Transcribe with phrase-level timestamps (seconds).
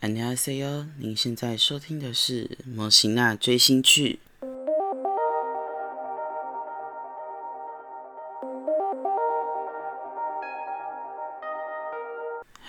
[0.00, 4.19] 안녕하세요，您现在收听的是《模型娜追星去》。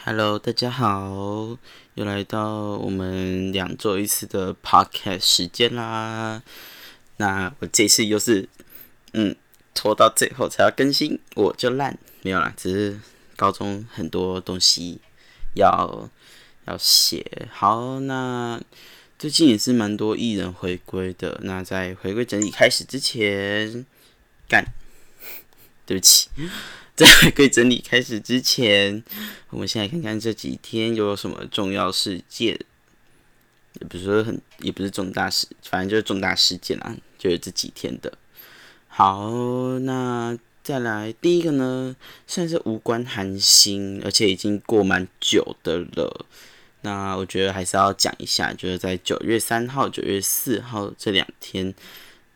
[0.04, 1.56] Hello，大家好，
[1.94, 6.42] 又来到我们两周一次的 Podcast 时间啦。
[7.16, 8.48] 那我这次又是，
[9.12, 9.36] 嗯，
[9.74, 13.00] 拖到最后才要更新，我就烂，没有啦，只是
[13.36, 15.00] 高中很多东西
[15.54, 16.10] 要
[16.66, 17.48] 要写。
[17.50, 18.60] 好，那
[19.18, 21.40] 最近也是蛮多艺人回归的。
[21.42, 23.84] 那在回归整理开始之前，
[24.48, 24.66] 干，
[25.86, 26.28] 对不起。
[26.94, 29.02] 在回归整理开始之前，
[29.48, 32.48] 我们先来看看这几天有什么重要事件，
[33.80, 38.12] 也不是说很，也不是重大事，反正就是重大事件啦，就是这几天的。
[38.88, 39.30] 好，
[39.80, 46.26] 那再来第一个呢，算是无关韩星，而且已经过蛮久的了。
[46.82, 51.74] 那我觉得还是要讲一下，就是在九月三号、九月四号这两天。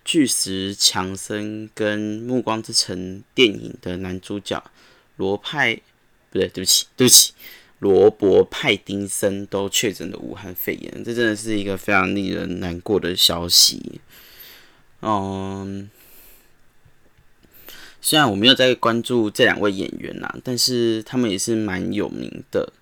[0.08, 2.96] 巨石强森跟《暮光之城》
[3.34, 4.62] 电影的男主角
[5.16, 5.74] 罗派
[6.30, 7.32] 不对，对不起，对不起，
[7.80, 14.00] 罗伯派丁森都确诊了武汉肺炎，这真的是一个非常令人难过的消息。
[15.02, 15.90] 嗯，
[18.06, 22.72] 虽然我没有在关注这两位演员呐，但是他们也是蛮有名的。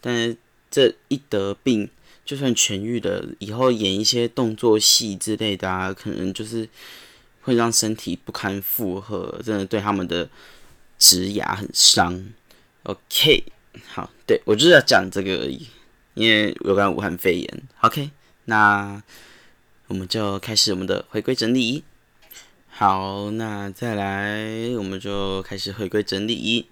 [0.00, 0.36] 但是
[0.70, 1.90] 这一得病。
[2.24, 6.68] 就算痊愈了，以后演一些动作戏之类的啊，可能就是
[7.42, 10.30] 会让身体不堪负荷，真的对他们的
[10.96, 12.24] 职牙很伤。
[12.84, 13.42] OK，
[13.88, 15.66] 好，对我就是要讲这个而已，
[16.14, 17.62] 因为有关武汉肺炎。
[17.80, 18.08] OK，
[18.44, 19.02] 那
[19.88, 21.82] 我们就开始我们的回归整理。
[22.80, 26.66] 好，那再来，我们就开始回归整理。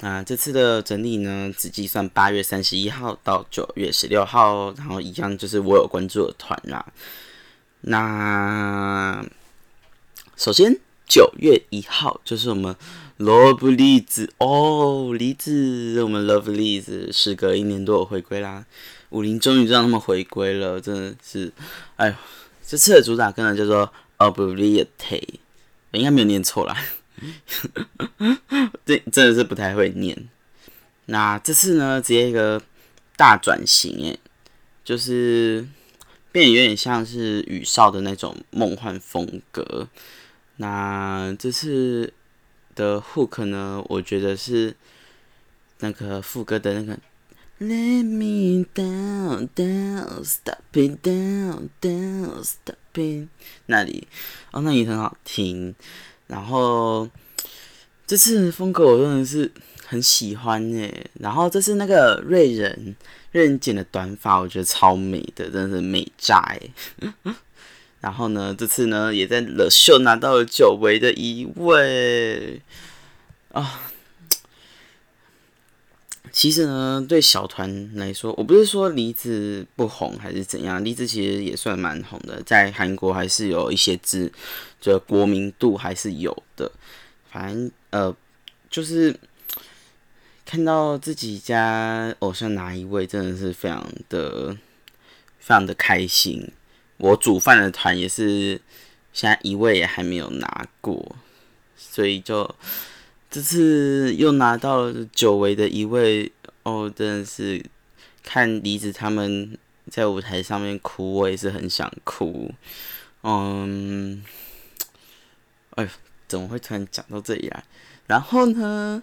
[0.00, 6.84] 那这次的整理呢，只计算八月三十一号到九月十六号，然后一样就是我有关注的团啦。
[7.80, 9.24] 那
[10.36, 12.76] 首先九月一号就是我们
[13.18, 18.66] Love 栗子哦，栗子，我们 Love 栗子时隔一年多回归啦，
[19.08, 21.50] 武林终于让他们回归了，真的是，
[21.96, 22.14] 哎，
[22.66, 25.38] 这次的主打歌呢叫做 Obliviate，
[25.92, 26.76] 应该没有念错啦。
[28.84, 30.28] 这真的是不太会念。
[31.06, 32.62] 那这次呢，直接一个
[33.16, 34.18] 大转型，诶，
[34.84, 35.66] 就是
[36.30, 39.88] 变得有点像是雨少的那种梦幻风格。
[40.56, 42.12] 那这次
[42.74, 44.76] 的 hook 呢，我觉得是
[45.78, 46.98] 那个副歌的那个
[47.60, 53.26] Let me down down stop it down down stop it
[53.66, 54.06] 那里
[54.52, 55.74] 哦，那里很好听。
[56.28, 57.08] 然后
[58.06, 59.50] 这次风格我真的是
[59.84, 62.94] 很喜欢诶，然后这是那个瑞人
[63.32, 66.72] 瑞人剪的短发，我觉得超美的，真的是美炸诶。
[68.00, 72.62] 然后呢，这次呢也在乐秀拿到了久违的一位
[73.50, 73.90] 啊。
[76.32, 84.32] 其实呢，对小团来说，我不是说梨子不红还是怎样，梨子其实也算蛮红的，在韩国还是有一些知，
[84.80, 86.70] 就国民度还是有的。
[87.30, 88.14] 反正呃，
[88.70, 89.14] 就是
[90.44, 94.56] 看到自己家偶像拿一位，真的是非常的
[95.38, 96.50] 非常的开心。
[96.96, 98.60] 我煮饭的团也是
[99.12, 101.16] 现在一位也还没有拿过，
[101.76, 102.54] 所以就。
[103.30, 107.62] 这次又拿到了久违的一位哦，真的是
[108.22, 109.56] 看梨子他们
[109.90, 112.50] 在舞台上面哭，我也是很想哭。
[113.22, 114.24] 嗯，
[115.72, 115.86] 哎，
[116.26, 117.64] 怎么会突然讲到这里来？
[118.06, 119.02] 然后呢，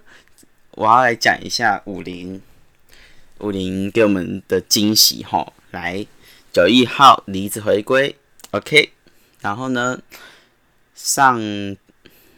[0.72, 2.42] 我要来讲一下武林，
[3.40, 5.54] 武林给我们的惊喜哈。
[5.70, 6.04] 来，
[6.52, 8.16] 九一号梨子回归
[8.50, 8.92] ，OK。
[9.42, 10.02] 然后呢，
[10.96, 11.40] 上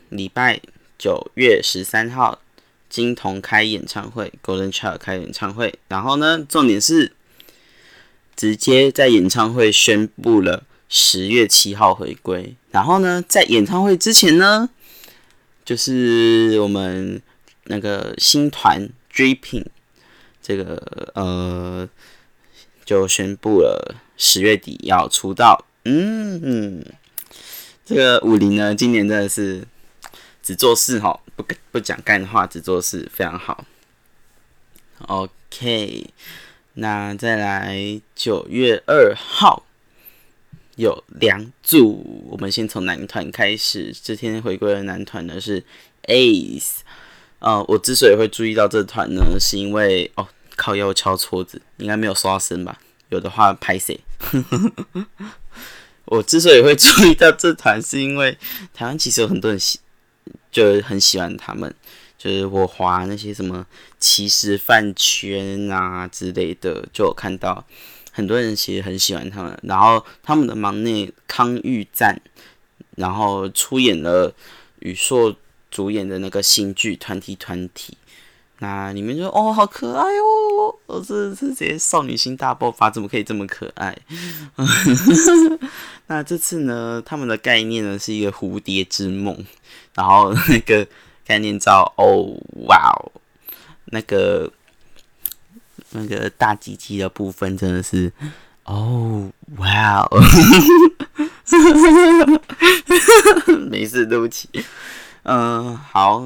[0.09, 0.61] 礼拜。
[0.97, 2.41] 九月十三号，
[2.89, 5.77] 金童开演唱会，Golden Child 开演唱会。
[5.87, 7.13] 然后呢，重点是
[8.35, 12.55] 直接在演唱会宣布了十月七号回归。
[12.71, 14.69] 然后呢，在演唱会之前呢，
[15.63, 17.21] 就是我们
[17.65, 19.65] 那个新团 Dripping
[20.41, 21.87] 这个呃，
[22.83, 25.63] 就宣布了十月底要出道。
[25.85, 26.83] 嗯，
[27.85, 29.67] 这个武林呢，今年真的是。
[30.47, 33.65] 只做事哈，不不讲干话，只做事非常好。
[34.99, 36.09] OK，
[36.75, 39.65] 那再来九月二号
[40.77, 43.93] 有两组，我们先从男团开始。
[44.01, 45.61] 这天回归的男团呢是
[46.03, 46.77] Ace。
[47.39, 52.79] 呃，我之所以会注意到这团呢，是因为哦，靠腰敲搓子，应该没有刷声吧？
[53.09, 53.99] 有的话拍谁？
[56.07, 58.37] 我之所以会注意到这团，是因为
[58.73, 59.81] 台湾其实有很多人喜，
[60.51, 61.73] 就很喜欢他们。
[62.17, 63.65] 就是我划那些什么
[63.99, 67.63] 骑士饭圈啊之类的，就有看到
[68.11, 69.57] 很多人其实很喜欢他们。
[69.63, 72.19] 然后他们的忙内康裕赞，
[72.95, 74.33] 然后出演了
[74.79, 75.35] 宇硕
[75.69, 77.93] 主演的那个新剧《团体团体》。
[78.59, 80.75] 那里面就哦，好可爱哦！
[80.87, 83.95] 我这这些少女心大爆发，怎么可以这么可爱？
[86.07, 89.45] 那这次呢，他们的概念呢是一个蝴蝶之梦，
[89.97, 90.87] 然后那个
[91.25, 93.11] 概念照，哦哇哦，
[93.85, 94.53] 那个
[95.89, 98.11] 那个大鸡鸡的部分真的是，
[98.65, 100.21] 哦哇哦，
[103.71, 104.47] 没事，对不起，
[105.23, 106.21] 嗯，好。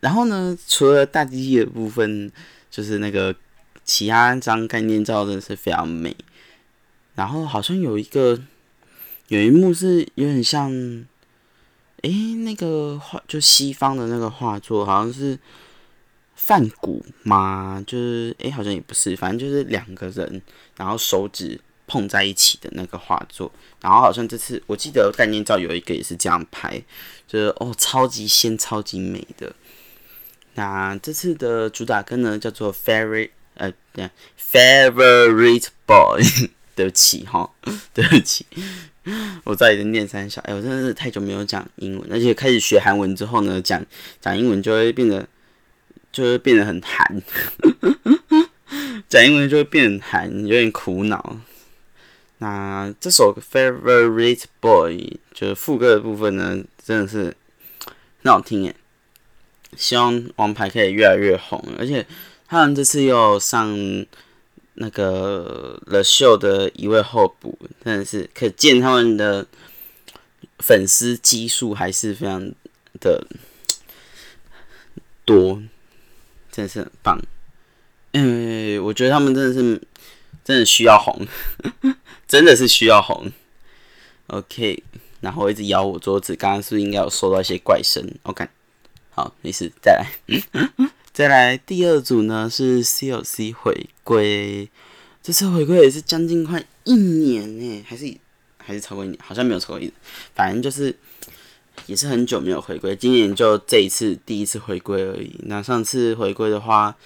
[0.00, 2.32] 然后呢，除了大机器的部分，
[2.70, 3.32] 就是那个
[3.84, 6.16] 其他张概念照真的是非常美。
[7.14, 8.40] 然后好像有一个
[9.28, 10.72] 有一幕是有点像，
[12.02, 15.38] 诶，那个画就西方的那个画作，好像是
[16.34, 17.82] 梵谷吗？
[17.86, 20.40] 就是诶，好像也不是，反正就是两个人，
[20.76, 23.52] 然后手指碰在一起的那个画作。
[23.80, 26.82] 然后好像这次我记得概念照有一个也是这样拍，
[27.26, 29.54] 就是哦，超级仙，超级美的。
[30.54, 36.22] 那这次的主打歌呢，叫做 Favorite，呃，对，Favorite Boy，
[36.74, 37.50] 对不起哈，
[37.94, 38.44] 对不起，
[39.44, 43.84] 我在这念三小，哎，我真的是太久没有讲英文，而且开始学韩文之后呢，讲
[44.20, 45.26] 讲英文就会变得，
[46.12, 47.22] 就会变得很韩，
[49.08, 51.38] 讲英文就会变很韩，有点苦恼。
[52.38, 57.34] 那这首 Favorite Boy 就是副歌的部分呢，真的是
[58.22, 58.74] 很好听耶。
[59.76, 62.06] 希望王牌可以越来越红，而且
[62.48, 63.76] 他们这次又上
[64.74, 69.46] 那个了秀的一位候补，真的是可见他们的
[70.58, 72.50] 粉丝基数还是非常
[73.00, 73.26] 的
[75.24, 75.62] 多，
[76.50, 77.20] 真的是很棒。
[78.12, 79.80] 嗯，我觉得他们真的是
[80.44, 81.26] 真的需要红，
[82.26, 83.30] 真的是需要红。
[84.28, 84.82] OK，
[85.20, 88.48] 然后一直咬我桌子，刚刚是不是应该有收到一些怪声？OK。
[89.12, 90.06] 好，没事，再来，
[91.12, 94.70] 再来第二组呢是 CLC 回归，
[95.20, 98.16] 这次回归也是将近快一年呢，还是
[98.58, 99.92] 还是超过一年，好像没有超过一年，
[100.34, 100.96] 反正就是
[101.86, 105.34] 也是很久没有回归，今年就这一次第一次回归而已。
[105.42, 106.96] 那上次回归的话，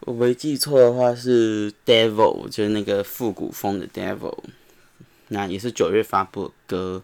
[0.00, 4.38] 我没记错的话是 Devil，就是那个复古风的 Devil，
[5.28, 7.02] 那也是九月发布的歌。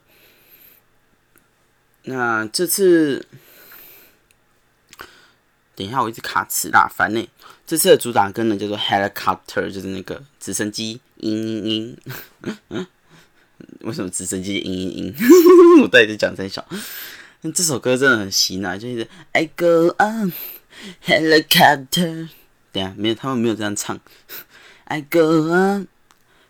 [2.05, 3.27] 那这次。
[5.77, 7.29] 等一下，我一直卡词啦，烦呢。
[7.67, 11.29] 这次的主打歌呢叫做 Helicopter，就是那个直升机，嘤
[11.63, 11.97] 嘤
[12.71, 12.87] 嘤。
[13.81, 15.83] 为什么直升机嘤嘤嘤？
[15.83, 16.67] 我到底在讲真小？
[17.55, 20.33] 这首歌真的很洗脑，就是 I go on
[21.05, 22.29] helicopter。
[22.73, 24.01] 等下，没有，他们没有这样唱。
[24.85, 25.89] I go on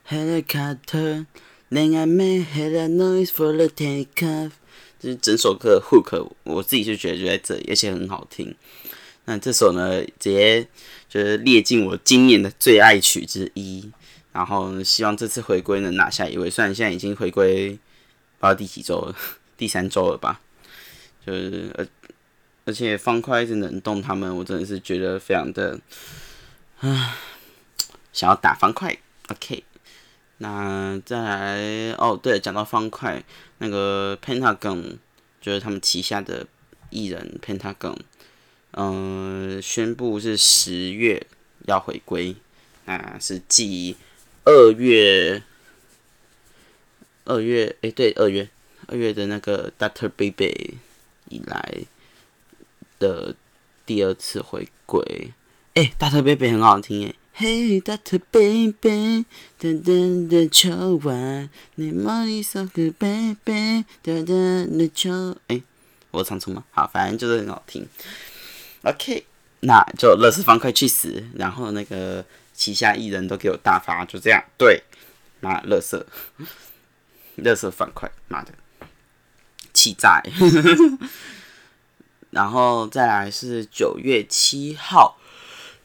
[0.08, 4.52] helicopter，then I make a noise for the takeoff。
[4.99, 8.55] 就是整首歌的 hook，我自己就觉得就在这里，而且很好听。
[9.26, 10.67] 那这首呢，直接
[11.08, 13.90] 就是列进我今年的最爱曲之一。
[14.32, 17.78] 然后希望这次回归能拿下一位，虽然现在已经回归不知
[18.40, 19.16] 道第几周了，
[19.56, 20.42] 第三周了吧。
[21.26, 21.87] 就是而
[22.66, 25.80] 而且方块一直能动他们，我真的是觉得非常的
[26.80, 27.16] 啊，
[28.12, 28.95] 想要打方块。
[29.28, 29.64] OK，
[30.37, 33.25] 那再来哦，对，讲到方块，
[33.59, 34.99] 那个 Pentagon
[35.40, 36.47] 就是他们旗下的
[36.90, 37.97] 艺人 Pentagon。
[38.78, 41.26] 嗯，宣布是十月
[41.64, 42.37] 要回归，
[42.85, 43.97] 啊，是继
[44.45, 45.42] 二月
[47.25, 48.47] 二月哎，对，二月
[48.88, 50.76] 二月的那个 Doctor Baby
[51.30, 51.85] 以来
[52.99, 53.35] 的
[53.87, 55.33] 第二次回归。
[55.73, 59.25] 哎，Doctor Baby 很好听哎，Hey Doctor Baby，
[59.59, 65.62] 噔噔的秋晚，你梦里说个 Baby，噔噔的秋，哎，
[66.11, 66.62] 我唱错吗？
[66.73, 67.88] 好，反正就是很好听。
[68.87, 69.26] OK，
[69.61, 72.25] 那就乐视方块去死，然后那个
[72.55, 74.40] 旗下艺人都给我大发，就这样。
[74.57, 74.85] 对，
[75.40, 76.07] 那乐色，
[77.35, 78.52] 乐色方块，妈的，
[79.75, 80.23] 气炸！
[82.31, 85.19] 然后再来是九月七号，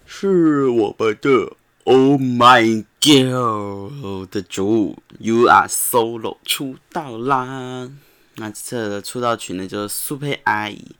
[0.05, 1.55] 是我们的
[1.86, 7.89] Oh My Girl 的主 You Are Solo 出道啦。
[8.36, 10.96] 那这的出道曲呢，就是苏佩阿姨。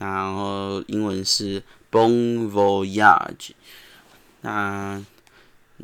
[0.00, 3.50] 然后英文是 Bon Voyage，
[4.40, 5.04] 那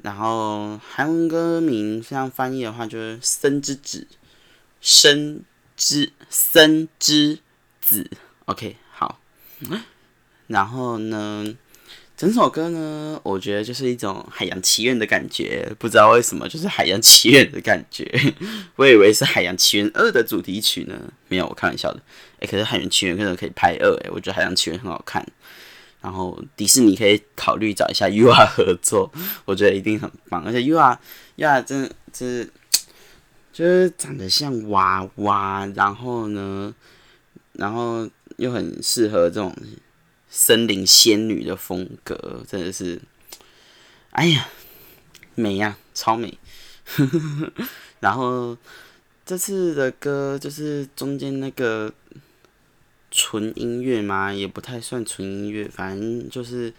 [0.02, 4.08] 然后韩文歌名这样翻译的话，就是“生之子”，
[4.80, 5.42] 生
[5.76, 7.40] 之生之
[7.82, 8.11] 子。
[8.46, 9.20] OK，好。
[10.46, 11.54] 然后呢？
[12.16, 18.11] 整首歌呢，我觉得就是一种海洋奇缘的感觉，不知道为什么就是海洋奇缘的感觉。
[18.76, 22.00] 我以为是海洋奇缘二的主题曲呢，没有，我开玩笑的。
[22.40, 25.26] 哎，可是海洋奇缘可能可以拍二，哎，我觉得海洋奇缘很好看。
[26.00, 29.12] 然后迪士尼可以考虑找一下 U R 合作，
[29.44, 30.42] 我觉得一定很棒。
[30.46, 30.99] 而且 U R
[31.35, 32.50] U R 真的是
[33.52, 36.75] 就是长得像娃娃，然后呢，
[37.52, 38.08] 然后
[38.38, 39.54] 又很适合这种。
[40.38, 43.00] 森林仙女的风格真的是，
[44.10, 44.48] 哎呀，
[45.34, 46.36] 美呀，超美。
[48.00, 48.54] 然后
[49.24, 51.90] 这次的歌就是中间那个
[53.10, 56.70] 纯音乐嘛，也不太算纯音乐，反正就是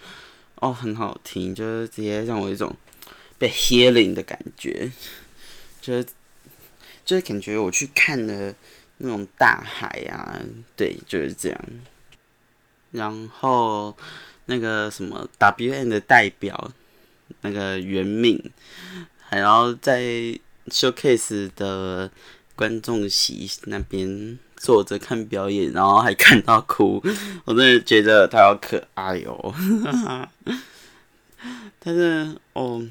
[0.58, 2.76] 哦很好听，就是直接让我一种
[3.40, 4.92] 被 healing 的感觉，
[5.82, 6.06] 就是
[7.04, 8.54] 就是感觉我去看了
[8.98, 10.40] 那种大海啊，
[10.76, 11.60] 对，就是这样。
[12.92, 13.96] 然后
[14.46, 16.72] 那个什么 W N 的代表
[17.42, 18.42] 那个袁敏，
[19.20, 20.02] 还要在
[20.68, 22.10] showcase 的
[22.56, 27.04] 观众席那边坐着看表演，然后还看到哭，
[27.46, 29.54] 我真的觉得他好可爱哦。
[31.80, 32.86] 但是哦，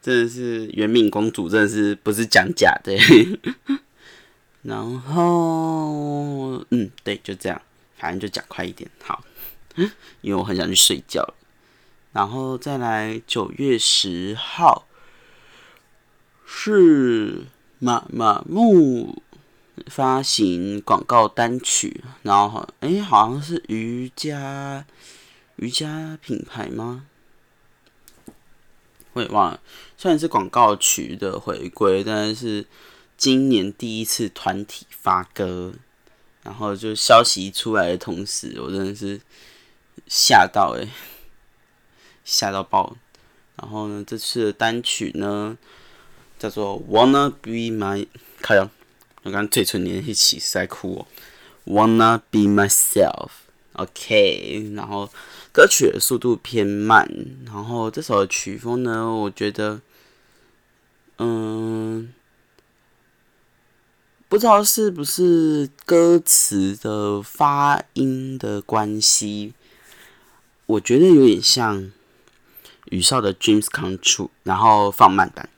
[0.00, 2.96] 真的是袁敏公主，真的是不是讲假的。
[4.62, 7.60] 然后嗯，对，就这样。
[7.98, 9.24] 反正就讲快一点，好，
[10.22, 11.34] 因为我很想去睡觉了。
[12.12, 14.86] 然后再来九月十号
[16.46, 17.46] 是
[17.78, 19.22] 马马木
[19.86, 24.86] 发行广告单曲，然后哎好像是瑜伽
[25.56, 27.06] 瑜伽品牌吗？
[29.12, 29.60] 我也忘了。
[29.96, 32.66] 虽然是广告曲的回归，但是
[33.16, 35.74] 今年第一次团体发歌。
[36.48, 39.20] 然后就消息出来的同时，我真的是
[40.06, 40.88] 吓到诶，
[42.24, 42.96] 吓到爆！
[43.56, 45.58] 然后呢，这次的单曲呢
[46.38, 47.98] 叫做《Wanna Be My》，
[48.40, 48.70] 看呀，
[49.24, 51.06] 我刚嘴唇连一起在哭哦，
[51.70, 53.28] 《Wanna Be Myself》
[53.74, 54.72] ，OK。
[54.74, 55.10] 然后
[55.52, 57.06] 歌曲的速度偏慢，
[57.44, 59.82] 然后这首曲风呢，我觉得，
[61.18, 62.14] 嗯。
[64.28, 69.54] 不知道是不是歌词的发音的关系，
[70.66, 71.90] 我觉得有点像
[72.90, 75.48] 宇少的《Dreams Come True》，然后放慢版，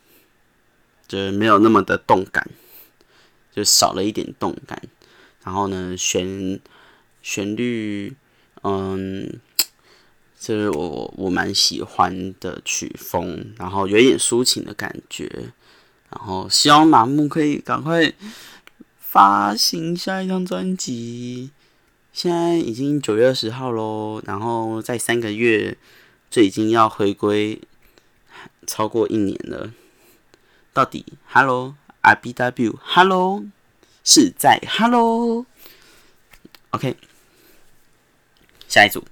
[1.08, 2.48] 就是没有那么的动感，
[3.52, 4.80] 就少了一点动感。
[5.42, 6.60] 然后呢，旋
[7.22, 8.14] 旋律，
[8.62, 9.40] 嗯，
[10.38, 15.52] 这是我我蛮喜欢的曲风，然后有一点抒情的感觉。
[16.10, 18.12] 然后希望麻木可以赶快。
[19.10, 21.50] 发行下一张专辑，
[22.12, 25.76] 现在已经九月二十号喽，然后在三个月
[26.30, 27.60] 就已经要回归
[28.68, 29.72] 超过一年了。
[30.72, 33.42] 到底，Hello R B W，Hello
[34.04, 35.44] 是在 Hello，OK，
[38.68, 39.04] 下一组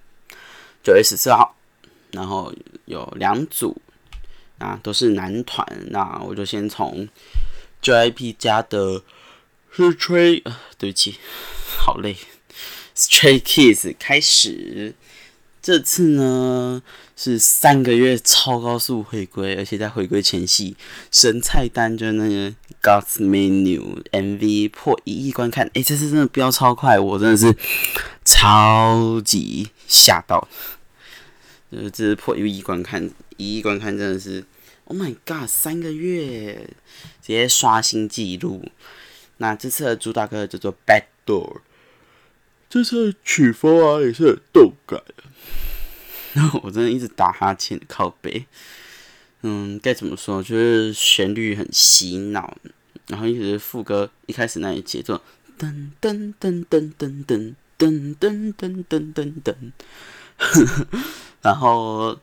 [0.85, 1.57] 九月十四号，
[2.13, 3.83] 然后有两组
[4.59, 7.09] 啊，都是男团，那我就先从
[7.83, 9.03] JYP 家的。
[9.85, 10.41] 是吹，
[10.77, 11.17] 对不起，
[11.79, 12.17] 好累。
[12.97, 14.95] Stray Kids 开始，
[15.63, 16.83] 这次呢
[17.17, 20.77] 是三个月超高速回归，而且在回归前夕，
[21.13, 27.55] 神菜单就那个 God's Menu MV 破一亿观看，哎，这次真的飙超快，我真的是
[28.25, 30.49] 超级吓到。
[31.71, 34.45] 呃，这是破一亿观看，一亿观看真的是
[34.87, 36.69] ，Oh my God，三个月
[37.23, 38.65] 直接刷新纪录。
[39.39, 41.57] 那这次的主打歌叫做《Back Door》，
[42.69, 45.25] 这次的曲风啊也是很动感的。
[46.35, 48.45] 然 后我真的一直打哈欠靠背，
[49.43, 50.43] 嗯，该怎么说？
[50.43, 52.57] 就是旋律很洗脑，
[53.07, 55.21] 然后一直副歌一开始那一节奏，
[55.59, 59.55] 噔噔噔噔噔噔噔噔噔噔噔噔，
[61.41, 62.17] 然后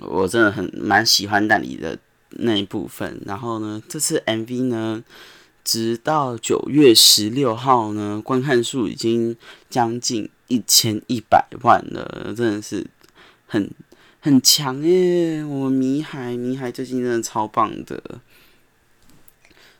[0.00, 1.98] 我真的很蛮喜欢那里的
[2.30, 3.20] 那一部分。
[3.24, 5.02] 然后呢，这次 MV 呢？
[5.66, 9.36] 直到九月十六号呢，观看数已经
[9.68, 12.86] 将近一千一百万了，真的是
[13.48, 13.68] 很
[14.20, 15.42] 很强耶！
[15.42, 18.00] 我们迷海迷海最近真的超棒的，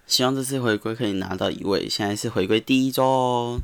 [0.09, 3.62] 希望这次回归可以拿到一位，现在是回归第一周哦，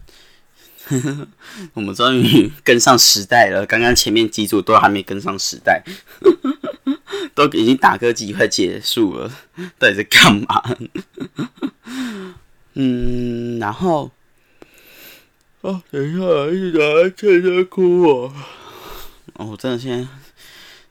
[1.75, 3.67] 我们终于跟上时代了。
[3.67, 5.83] 刚刚前面几组都还没跟上时代，
[7.35, 9.31] 都已经打歌机快结束了，
[9.79, 10.63] 到底在干嘛？
[12.75, 14.11] 嗯，然后
[15.61, 18.33] 哦，等一下，一直在欠在哭哦。
[19.35, 20.09] 哦，我真的现在，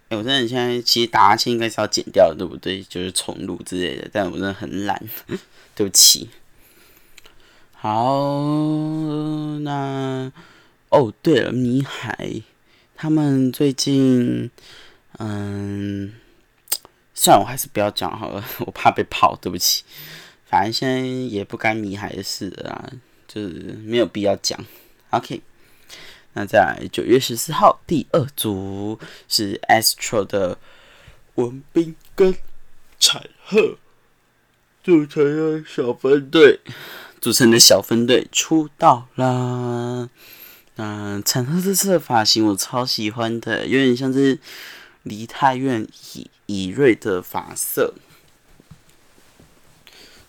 [0.10, 2.82] 哎，我真的现在其实打哈欠应该是要剪掉，对不对？
[2.84, 5.04] 就是重录之类的，但我真的很懒，
[5.76, 6.30] 对不起。
[7.74, 8.20] 好，
[9.62, 10.32] 那
[10.90, 12.42] 哦，对了，米海
[12.96, 14.52] 他们最近，
[15.24, 16.14] 嗯，
[17.14, 19.84] 算了，我还是不要讲好了， 我怕被泡，对不起。
[20.46, 22.92] 反正现在也不干米海的事啊，
[23.28, 23.50] 就是
[23.84, 24.60] 没有必要讲。
[25.12, 25.42] OK，
[26.34, 30.58] 那在九月十四号，第二组是 Astro 的
[31.36, 32.36] 文斌跟
[33.00, 33.78] 彩鹤
[34.84, 36.60] 组成的小分队。
[37.22, 40.10] 组成的小分队出道啦！
[40.78, 44.40] 嗯，陈赫这次的发型我超喜欢的，有点像是
[45.04, 47.94] 梨泰院以以瑞的发色，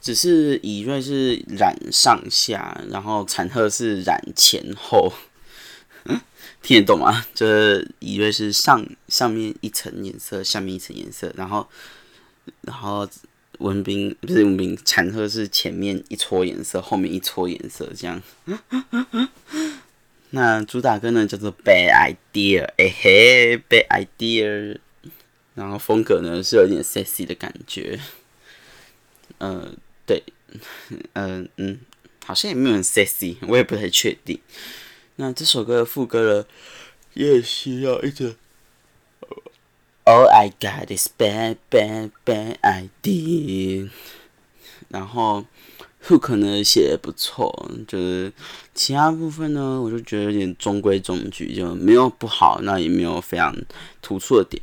[0.00, 5.12] 只是以瑞是染上下，然后陈赫是染前后，
[6.62, 7.26] 听得懂吗？
[7.35, 11.69] 就是以瑞是上上面一层颜色，下面一层颜色，然后
[12.62, 13.09] 然后。
[13.59, 18.21] 文斌不是文斌，产鹤是前面一撮颜色，后面一撮颜色这样。
[20.35, 24.75] 那主打歌呢叫做《Bad Idea》，哎嘿，《Bad Idea》，
[25.55, 28.01] 然后风格呢是有点 sexy 的感觉。
[29.39, 30.23] 嗯，对，
[31.12, 31.81] 嗯嗯，
[32.25, 34.41] 好像也没有很 sexy，我也不太确定。
[35.17, 36.47] 那这首歌的副歌呢，
[37.12, 38.37] 也需要一直。
[40.05, 43.91] All I got is bad, bad, bad idea。
[44.89, 45.45] 然后
[46.06, 48.32] hook 呢写的不错，就是
[48.75, 53.54] 其他部分呢，我就觉得有点中规中矩，就没有不好，那也没有非常
[54.00, 54.62] 突出的点。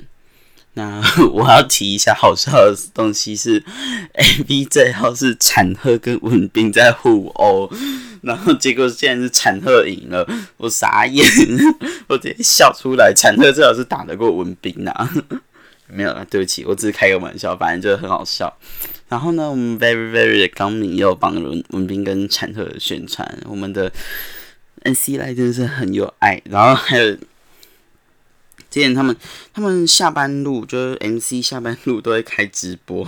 [0.74, 1.02] 那
[1.34, 3.64] 我要提一下好笑的东西是
[4.14, 7.70] ，A B 最后是产鹤跟文斌在互殴。
[8.22, 11.26] 然后结果现在是产鹤赢了，我傻眼，
[12.08, 13.14] 我直接笑出来。
[13.14, 14.92] 产鹤最好是打得过文斌呐，
[15.90, 18.56] 没有了，对不起，我只是开个玩笑，反正就是很好笑。
[19.08, 23.92] 然后呢，我们 very very 的刚明又帮文文斌跟产特宣传，我们的
[24.84, 26.42] N C 来真的是很有爱。
[26.46, 27.12] 然后还有
[28.70, 29.16] 之前他们
[29.54, 33.08] 他们下班路就是 M C 下班路都会开直播，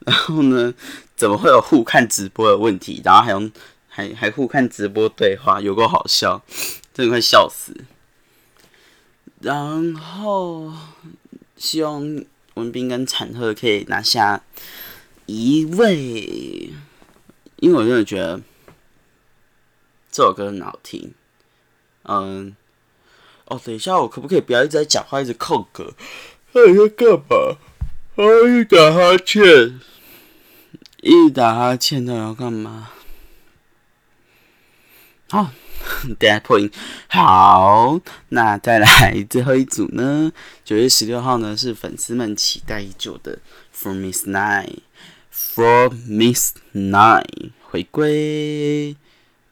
[0.00, 0.74] 然后呢，
[1.16, 3.00] 怎么会有互看直播的问题？
[3.04, 3.50] 然后还用。
[3.92, 6.40] 还还互看直播对话，有够好笑，
[6.94, 7.74] 真的快笑死。
[9.40, 10.72] 然后
[11.60, 14.42] 希望文斌跟产鹤可以拿下
[15.26, 16.72] 一位，
[17.56, 18.40] 因为我真的觉得
[20.10, 21.12] 这首歌很好听。
[22.04, 22.56] 嗯，
[23.44, 25.92] 哦，等一下，我可不可以不要一直在讲话，一直扣歌？
[26.52, 27.58] 你在干嘛？
[28.16, 29.78] 啊，一打哈欠，
[31.02, 32.90] 一打哈欠，他要干嘛？
[35.28, 35.52] 好，
[36.18, 36.70] 等下破音。
[37.08, 40.32] 好，那再来最后一组呢？
[40.64, 43.38] 九月十六号呢，是粉丝们期待已久的
[43.76, 48.96] For Miss Nine，For Miss Nine 回归。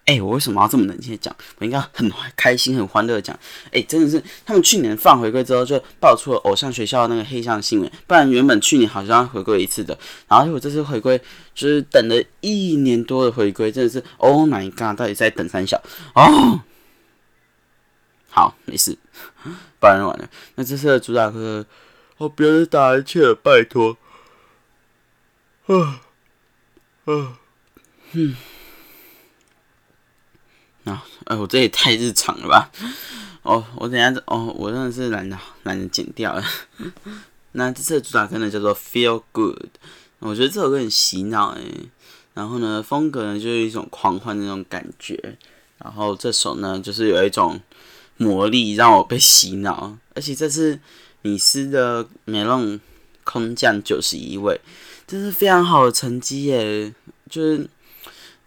[0.08, 1.36] 哎，我为什么要这么冷静的讲？
[1.58, 3.38] 我应该很开心、很欢乐的讲。
[3.70, 7.92] 哎，真的是他们去年放回归之后，就爆出了偶像学校那个黑箱新闻。
[8.06, 11.20] 不然原本去年好像要回归一次的，然后结果这次回归
[11.54, 14.98] 就是等了一年多的回归，真的是 Oh my God！
[14.98, 15.76] 到底在等三小
[16.14, 16.62] 哦？
[18.30, 18.96] 好，没事，
[19.78, 20.26] 不然完了。
[20.54, 21.66] 那这次的主打歌，
[22.16, 23.98] 哦，不要再打一切，拜托。
[25.66, 26.00] 啊
[27.04, 27.38] 啊，
[28.12, 28.34] 嗯。
[31.24, 32.70] 哎，我这也太日常了吧！
[33.42, 36.44] 哦，我等下哦，我真的是懒得懒得剪掉了。
[37.52, 39.56] 那这次的主打歌呢叫做《Feel Good》，
[40.18, 41.62] 我觉得这首歌很洗脑哎。
[42.34, 45.36] 然后呢，风格呢就是一种狂欢的那种感觉。
[45.78, 47.60] 然后这首呢就是有一种
[48.16, 50.78] 魔力让我被洗脑，而且这次
[51.22, 52.78] 米斯的美龙
[53.24, 54.60] 空降九十一位，
[55.06, 56.94] 这是非常好的成绩耶，
[57.30, 57.68] 就是。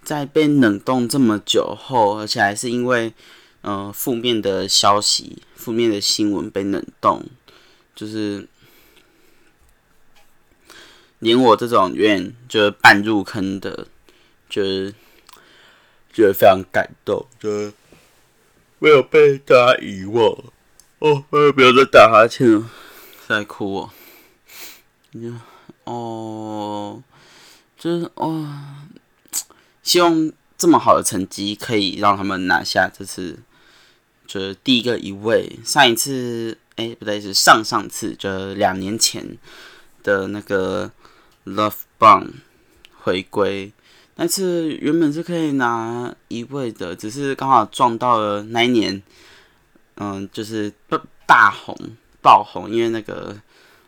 [0.04, 3.14] 在被冷冻这么久后，而且还是因为，
[3.62, 7.24] 呃，负面的消息、负面的新闻被冷冻，
[7.96, 8.48] 就是
[11.20, 13.88] 连我这种有点就是半入坑的，
[14.50, 14.92] 就是
[16.12, 17.72] 觉得非常感动，就是
[18.80, 20.36] 没有被大家遗忘。
[20.98, 22.70] 哦，我也不要再打哈欠了，
[23.28, 23.92] 在哭哦。
[25.84, 27.04] 哦，
[27.78, 28.48] 就是哦。
[29.84, 33.40] 希望这么好的成绩，可以让他们拿下这次
[34.28, 35.58] 就是第一个一位。
[35.66, 39.38] 上一次，哎，不对，是上上次，就两年前
[40.04, 40.92] 的那个
[41.46, 42.28] Love Bomb
[43.02, 43.74] 回归，
[44.18, 49.02] 那次原本是可以拿一位的，只是刚好撞到了那一年，
[49.96, 50.72] 嗯，就是
[51.26, 51.76] 大红
[52.22, 53.36] 爆红，因为那个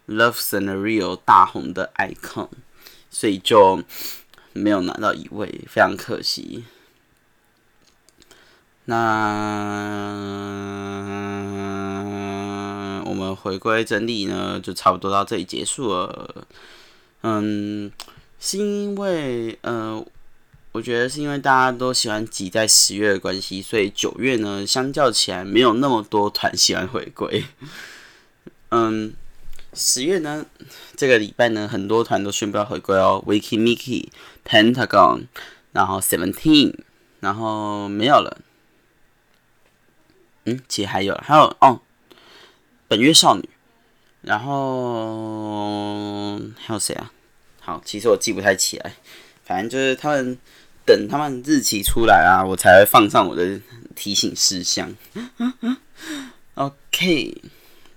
[0.08, 2.50] Love Scenario 大红的 icon，
[3.12, 3.84] 所以就。
[4.54, 6.64] 没有拿到一位，非常可惜。
[8.86, 8.94] 那
[13.06, 16.48] 我们回归整理呢，就差不多到这里结束了。
[17.22, 17.92] 嗯，
[18.40, 20.06] 是因为呃，
[20.72, 27.46] 我觉得是因为大家都喜欢挤在十月的关系，所以九月呢，相较起来没有那么多团喜欢回归。
[28.70, 29.14] 嗯。
[29.76, 30.46] 十月呢，
[30.96, 34.08] 这个礼拜呢，很多团都宣布要回归哦，Wiki Miki、
[34.46, 35.28] Pentagon，
[35.72, 36.76] 然后 Seventeen，
[37.20, 38.42] 然后没有了。
[40.46, 41.82] 嗯，其实还有，还有哦，
[42.88, 43.50] 本月少女，
[44.22, 47.12] 然后还有谁啊？
[47.60, 48.94] 好，其实我记不太起来，
[49.44, 50.38] 反正就是他们
[50.86, 53.60] 等他们日期出来啊，我才会放上我的
[53.96, 54.94] 提醒事项。
[56.56, 57.42] OK，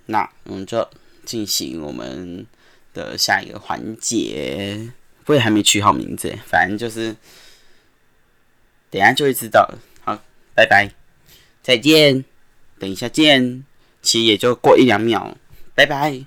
[0.06, 0.88] 那我们就。
[1.26, 2.46] 进行我们
[2.94, 4.92] 的下一个环节，
[5.27, 7.15] 我也还没取好名字，反正就是
[8.91, 9.79] 等下就会知道了。
[10.05, 10.19] 好，
[10.55, 10.91] 拜拜，
[11.62, 12.25] 再见，
[12.79, 13.65] 等一下见，
[14.03, 15.37] 其实也就过一两秒，
[15.75, 16.25] 拜拜。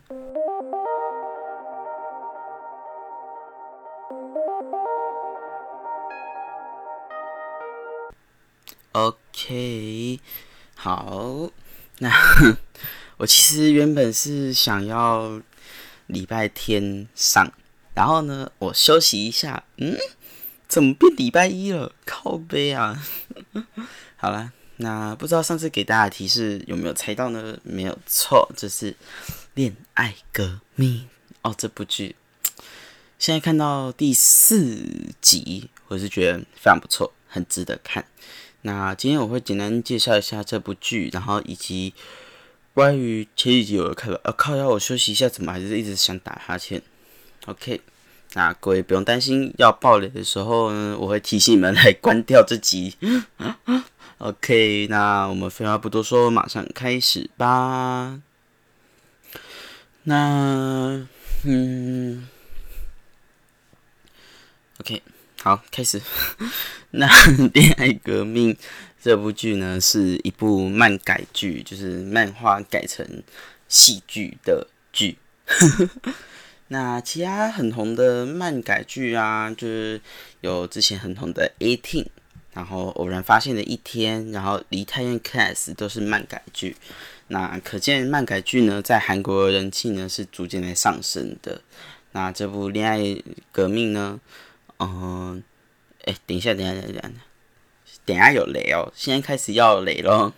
[8.91, 10.19] OK，
[10.75, 11.49] 好，
[11.99, 12.11] 那。
[13.19, 15.41] 我其实原本是想要
[16.07, 17.51] 礼拜天上，
[17.99, 19.97] 然后呢，我休息一下，嗯，
[20.69, 21.91] 怎么变礼拜一了？
[22.05, 23.05] 靠背啊！
[24.15, 27.59] 好了，那不知道上次给大家提示有没有猜到呢？
[27.61, 28.93] 没有错，这是
[29.53, 30.93] 《恋爱革命》
[31.41, 32.15] 哦，这部剧
[33.17, 34.81] 现在看到第四
[35.19, 38.05] 集，我是觉得非常不错，很值得看。
[38.61, 41.93] 那今天我会简单介绍一下这部剧，然后以及。
[42.71, 46.81] 关于前几集有看到，呃，靠，要我休息一下，怎么还是一直想打哈欠
[47.45, 47.81] ？OK，
[48.33, 52.95] 那各位不用担心，要爆雷的时候呢，我会提醒你们来关掉这集。
[54.19, 58.19] OK，那我们废话不多说，马上开始吧。
[60.03, 61.07] 那，
[61.43, 62.27] 嗯
[64.79, 65.01] ，OK，
[65.41, 66.01] 好，开始。
[66.91, 67.07] 那
[67.53, 68.57] 恋爱革命。
[69.01, 73.23] 这部剧呢是一部漫改剧，就是漫画改成
[73.69, 75.17] 戏剧的剧。
[76.69, 80.01] 那其他很红的漫改剧啊，就是
[80.41, 82.03] 有之前很红的《Eighteen》，
[82.53, 86.75] 然后偶然发现的一天，然后《梨泰院 Class》都是漫改剧。
[87.27, 91.61] 那可见漫改剧呢，在韩国人气呢是逐渐在上升的。
[92.13, 92.99] 那这部《恋爱
[93.51, 94.19] 革命》呢，
[94.79, 95.43] 嗯，
[96.05, 97.11] 哎，等一下，等一下，等一下。
[98.05, 98.91] 等一下有雷哦！
[98.95, 100.33] 现在开始要雷咯，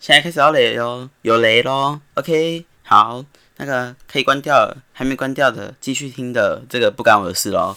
[0.00, 2.00] 现在开始要雷哟，有雷咯。
[2.14, 3.24] OK，好，
[3.58, 7.76] 那个可以关掉，还没关掉的继续听的，这个不干我的事咯。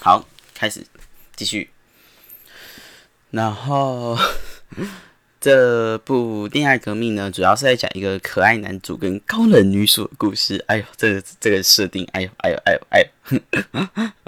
[0.00, 0.86] 好，开始
[1.34, 1.70] 继续。
[3.30, 4.18] 然后
[5.40, 10.62] 这部《恋爱革命》呢，主要是在讲一个可爱男主跟高冷女主的故事。
[10.66, 13.08] 哎呦，这个这个设定，哎呦哎呦哎呦哎呦。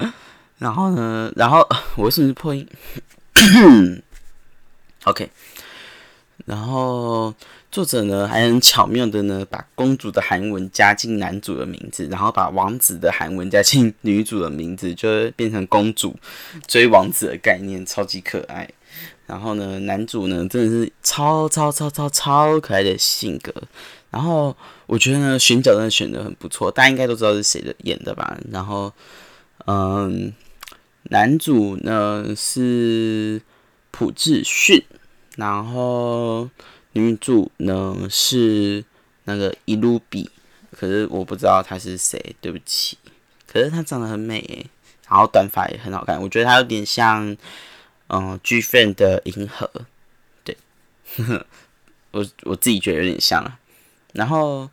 [0.59, 2.67] 然后呢，然后我是不是破音？
[5.05, 5.29] OK，
[6.45, 7.35] 然后
[7.73, 16.15] 作者呢还很巧妙的呢，把公主的韩文加进男主的名字，然后把王子的韩文加进女主的名字，就变成公主
[16.69, 18.69] 追王子的概念，超级可爱。
[19.27, 23.51] 然后呢，男主呢真的是超超超超超可爱的性格。
[24.11, 24.55] 然后
[24.87, 28.39] 我觉得呢，选角真的选的很不错，大家应该都知道是谁的演的吧？
[28.51, 28.93] 然后，
[29.67, 30.33] 嗯，
[31.05, 33.41] 男主呢是。
[33.95, 34.83] 朴智勋，
[35.37, 36.49] 然后
[36.93, 38.85] 女主呢是
[39.25, 40.31] 那个伊露比，
[40.71, 42.99] 可是我不知道她是谁，对不起。
[43.47, 44.67] 可是她长得很美，
[45.09, 47.37] 然后短发也很好看，我觉得她有点像
[48.09, 49.71] 嗯 G Fan 的银河，
[50.45, 50.57] 对，
[52.13, 53.59] 我 我自己觉得有点像啊，
[54.13, 54.71] 然后。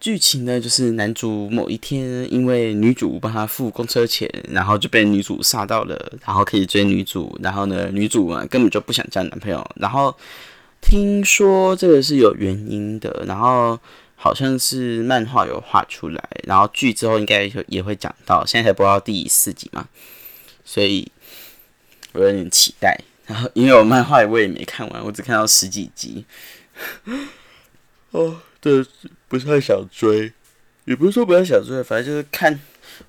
[0.00, 10.16] 剧情呢，就是男主某一天因为女主帮他付公车钱，然后就被女主杀到了，然后可以追女主，然后呢，女主啊根本就不想交男朋友，然后
[10.80, 13.78] 听说这个是有原因的，然后
[14.16, 19.88] 好像是漫画有画出来，然后剧之后应该也会讲到，现在才播到第四集嘛，
[20.64, 21.10] 所以
[22.12, 26.24] 我有点期待，然后因为我漫画我也没看完，我只看到十几集。
[28.12, 28.84] 哦，对，
[29.28, 30.32] 不太想追，
[30.84, 32.58] 也不是说不太想追，反正就是看。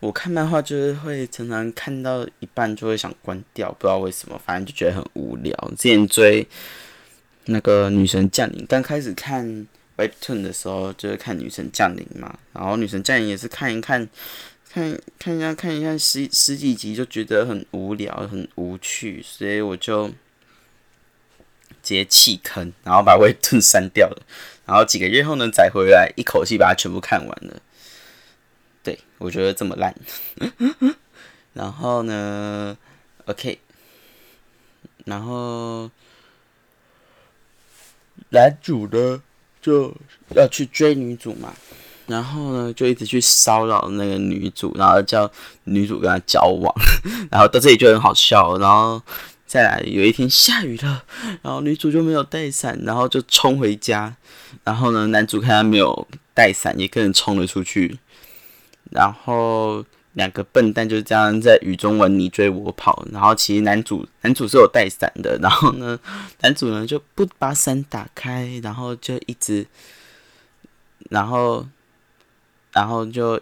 [0.02, 5.52] 我看漫画就是会常常看到一半就会想关掉，不知道为什么，反正就觉得很无聊。
[5.76, 6.48] 之前追
[7.50, 14.08] 那个女神降临，刚开始看 Webtoon 的时候就是看女神降临嘛，然后女神降临也是看一看，
[14.72, 20.14] 看看一下看一下十十几集就觉得很无聊很无趣，所以我就直
[21.82, 24.22] 接弃坑，然后把 Webtoon 删掉了。
[24.66, 27.60] 然后几个月后呢，再回来一口气把它全部看完了。
[28.84, 29.96] 对，我觉得这么烂。
[31.54, 32.78] 然后呢
[33.26, 33.58] ，OK，
[35.06, 35.90] 然后
[38.30, 39.22] 男主呢
[39.62, 39.94] 就
[40.36, 41.54] 要去追女主嘛，
[42.08, 45.30] 然后呢就一直去骚扰那个女主，然后叫
[45.66, 46.74] 女主跟他交往，
[47.32, 48.58] 然后到这里就很好笑。
[48.58, 49.02] 然后
[49.46, 51.04] 再来有一天下雨了，
[51.42, 54.16] 然后女主就没有带伞，然后就冲回家，
[54.64, 57.98] 然后呢男主看他没有带伞，也跟人冲了出去。
[58.92, 59.84] 然后
[60.20, 65.98] 两个笨蛋就是这样在雨中玩你追我跑，然后其实男主男主是有带伞的，然后呢，
[66.42, 69.66] 男主呢就不把伞打开，然后就一直，
[71.10, 71.66] 然后，
[72.74, 73.42] 然后就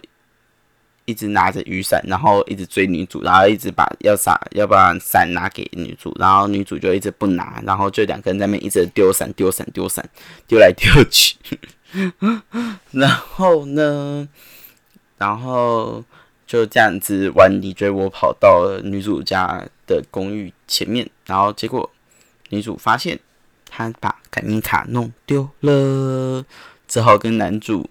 [1.06, 10.08] 一直拿着雨伞，然后一直追女主，然后一直把要伞要把伞拿给女主，然后女主就一直不拿，然后就两个人在那边一直丢伞丢伞丢伞
[10.48, 11.36] 丢来丢去，
[12.94, 14.30] 然后呢？
[15.18, 16.04] 然后
[16.48, 21.90] 就这样子玩你追我跑到女主家的公寓前面，然后结果
[22.50, 23.20] 女主发现
[23.70, 26.46] 她把感应卡弄丢了，
[26.88, 27.90] 只好跟男主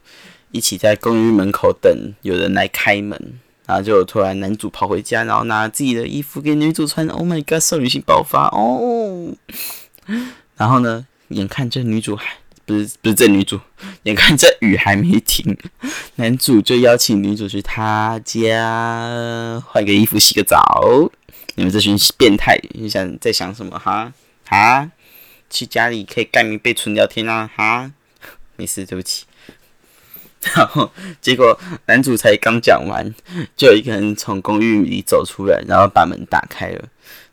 [0.52, 9.34] 一起在公寓门口等有人来开门，然后就突然男主跑回家，然后拿自己的衣服给女主穿，Oh my god，少女心爆发哦！
[10.56, 12.38] 然后呢，眼看这女主还。
[12.66, 13.60] 不是不是这女主，
[14.02, 15.56] 眼看这雨还没停，
[16.16, 21.10] 男主就邀请女主去他家换个衣服、洗个澡。
[21.54, 24.12] 你们这群变态，你想在想什么哈？
[24.46, 24.90] 哈？
[25.48, 27.48] 去家里可以盖棉被、纯聊天啊？
[27.54, 27.92] 哈？
[28.56, 29.24] 没事，对不起。
[30.54, 33.14] 然后结果男主才刚讲完，
[33.56, 36.88] 就有一个人从公寓里走出来，然后把门打开了。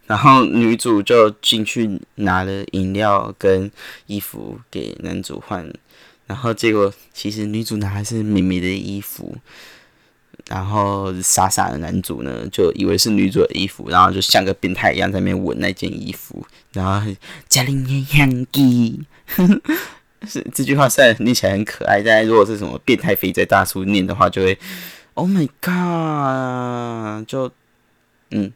[0.06, 3.72] 然后女主就进去拿了饮料跟
[4.06, 5.74] 衣服给男主换，
[6.28, 9.38] 然后结果其实女主拿的是美美的衣服，
[10.50, 17.10] 然后傻傻的男主呢就以为是女主的衣服，然后就像个变态一样在那边闻那件衣服，然后
[17.48, 19.02] 家里面香鸡，
[20.28, 24.60] 是这句话虽然念起来很可爱，但如果是什么变态肥宅大叔念的话，就会
[25.14, 27.50] Oh my God，就
[28.32, 28.52] 嗯。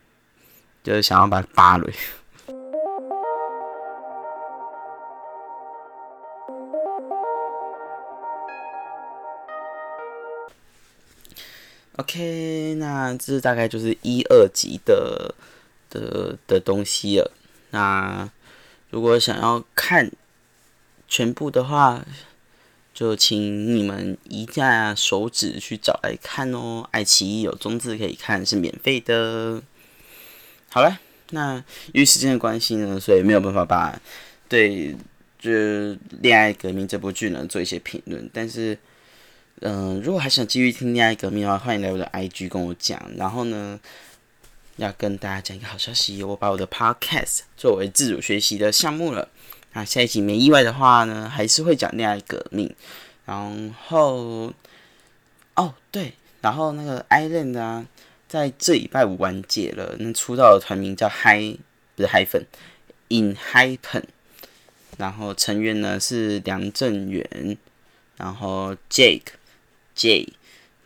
[0.88, 1.86] 就是想要把它扒了。
[11.98, 15.36] OK，那这大概就是一二级的
[15.90, 17.34] 的的东西了。
[17.72, 18.30] 那
[18.90, 20.10] 如果想要看
[21.10, 22.06] 全部的话，
[22.94, 26.88] 就请你们移下手指去找来看哦。
[26.92, 29.62] 爱奇艺有中字可以看，是免费的。
[30.70, 31.00] 好了，
[31.32, 31.56] 那
[31.94, 34.00] 由于时间的关系呢，所以没有办法把
[34.50, 34.96] 对
[35.40, 35.50] 就
[36.22, 38.30] 《恋爱革命》这部剧呢做一些评论。
[38.34, 38.78] 但是，
[39.62, 43.02] 嗯，如果还想继续听《恋爱革命》的话，欢迎来我的 IG 跟我讲。
[43.16, 43.80] 然后呢，
[44.76, 49.30] 要跟大家讲一个好消息，我把我的 Podcast 作为自主学习的项目了。
[49.74, 52.68] 那下一集没意外的话呢，还是会讲《恋爱革命》。
[53.26, 54.54] 然后，
[55.56, 57.86] 哦对，然后那个 Island 啊。
[58.28, 61.58] 在这礼拜五完结了，那出道的团名叫 Hi，
[61.96, 62.46] 不是 Hi 粉
[63.08, 64.04] ，In Hi Pen，
[64.98, 67.58] 然后成员呢是梁正元，
[68.18, 69.28] 然后 Jake
[69.96, 70.34] J，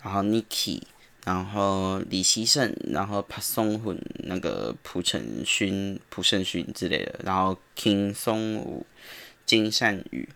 [0.04, 0.84] 然后 Nikki，
[1.25, 8.86] 然后李希胜，然后朴松หุ่那个朴成勋、朴胜勋之类的，然后 King 松武、
[9.47, 10.30] 金善宇，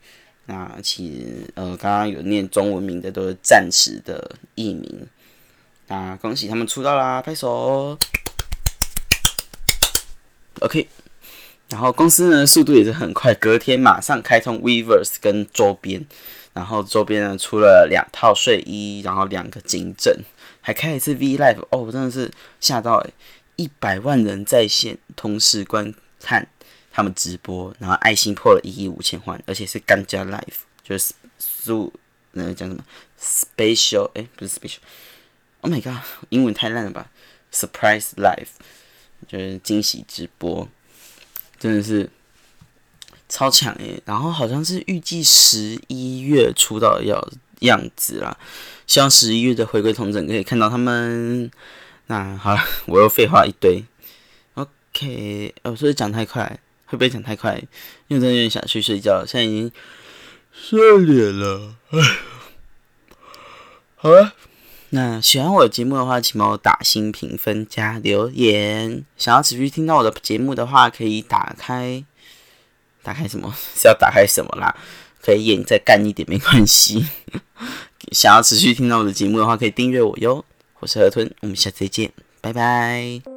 [0.47, 5.07] 那其实呃刚刚有念中文名的都是暂时的艺名。
[5.87, 7.97] 那恭喜他们出道啦，拍手。
[10.61, 10.87] OK，
[11.69, 16.05] 然后公司呢速度也是很快，隔天马上开通 Weverse 跟周边，
[16.53, 20.23] 然后周边呢出了两套睡衣，然后两个颈枕，
[20.61, 23.13] 还开一次 V Live，哦，我真的是吓到诶，
[23.57, 26.47] 一百万人在线同时观看
[26.91, 31.93] 他们直播，然后爱心破了一亿五千万，而且是干加 Live，就是速
[32.31, 32.81] 那个叫什么
[33.19, 34.77] Special，哎，不是 Special。
[35.65, 37.10] Oh my god，英文太烂了吧
[37.51, 38.49] ！Surprise Live
[39.28, 40.69] 就是惊喜直播。
[41.58, 42.08] 真的是
[43.28, 43.99] 超强诶。
[44.06, 47.28] 然后好像是预计十一月出道的要
[47.62, 48.38] 样子啦，
[48.86, 51.49] 希望十一月的回归同整可以看到他们。
[52.06, 53.84] 那好了，我又废话一堆。
[54.54, 57.58] OK，我是不是讲太快，会不会讲太快？
[58.08, 59.71] 因为真的有点想去睡觉，现在已经
[60.54, 61.75] 十二点了。
[63.95, 64.36] 好了。
[64.91, 69.03] 那喜欢我的节目的话，请帮我打新评分加留言。
[69.17, 72.03] 想要持续听到我的节目的话，可以打开，
[73.03, 73.53] 打开什么？
[73.75, 74.75] 是要打开什么啦？
[75.21, 77.05] 可以演再干一点没关系。
[78.13, 80.45] 想要持续听到我的节目的话，可以订阅我哟。
[80.79, 83.34] 我是河豚，我们下次再见，拜拜。